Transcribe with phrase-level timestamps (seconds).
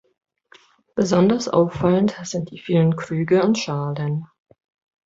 [0.95, 4.25] Besonders auffallend sind die vielen Krüge und Schalen.